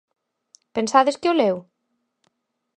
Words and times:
¿Pensades 0.75 1.19
que 1.21 1.31
o 1.31 1.37
leu? 1.41 1.57